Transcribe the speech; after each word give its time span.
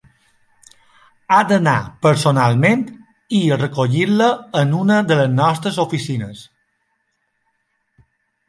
Ha 1.35 1.41
d'anar 1.49 1.75
personalment 2.05 2.81
i 3.41 3.43
recollir-la 3.63 4.31
en 4.63 4.73
una 4.81 4.99
de 5.13 5.19
les 5.21 5.31
nostres 5.41 5.79
oficines. 5.87 6.45